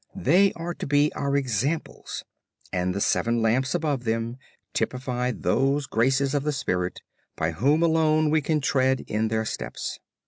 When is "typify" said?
4.73-5.29